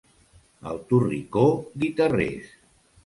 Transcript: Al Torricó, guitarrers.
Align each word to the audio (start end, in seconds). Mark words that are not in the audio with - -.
Al 0.71 0.79
Torricó, 0.93 1.43
guitarrers. 1.85 2.49